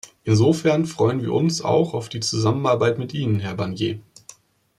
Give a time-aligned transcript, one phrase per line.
[0.23, 3.99] Insofern freuen wir uns auch auf die Zusammenarbeit mit Ihnen, Herr Barnier!